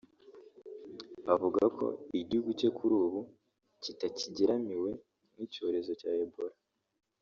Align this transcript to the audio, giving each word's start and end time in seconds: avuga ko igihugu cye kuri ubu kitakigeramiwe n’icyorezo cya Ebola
avuga 1.33 1.63
ko 1.77 1.85
igihugu 2.19 2.49
cye 2.59 2.69
kuri 2.77 2.93
ubu 3.03 3.19
kitakigeramiwe 3.83 4.91
n’icyorezo 5.35 5.91
cya 6.01 6.11
Ebola 6.25 6.55